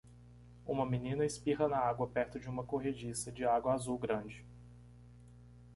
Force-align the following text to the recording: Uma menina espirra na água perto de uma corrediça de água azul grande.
Uma 0.65 0.83
menina 0.83 1.23
espirra 1.23 1.67
na 1.67 1.77
água 1.77 2.07
perto 2.07 2.39
de 2.39 2.49
uma 2.49 2.63
corrediça 2.63 3.31
de 3.31 3.45
água 3.45 3.75
azul 3.75 3.99
grande. 3.99 4.43